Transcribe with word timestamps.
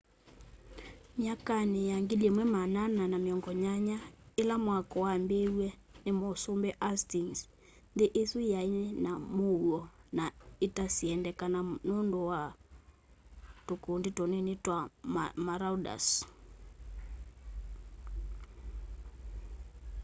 myakanĩ 1.17 1.81
ya 1.91 1.97
1480 1.99 3.97
ĩla 4.41 4.55
mwako 4.65 4.97
wambĩĩĩwye 5.07 5.69
nĩ 6.03 6.11
mũsũmbĩ 6.19 6.69
hastĩngs 6.83 7.39
nthĩ 7.93 8.07
ĩsũ 8.21 8.39
yaĩna 8.53 9.11
mũũo 9.35 9.79
na 10.17 10.25
ita 10.65 10.85
syendekana 10.95 11.59
nũndũ 11.87 12.19
wa 12.29 12.41
tũkũndĩ 13.67 14.09
tũnĩnĩ 14.17 14.53
twa 14.63 14.77
maraũders 15.45 16.07